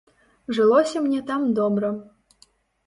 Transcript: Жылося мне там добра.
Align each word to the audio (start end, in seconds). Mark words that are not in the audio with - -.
Жылося 0.59 1.03
мне 1.05 1.21
там 1.29 1.47
добра. 1.61 1.95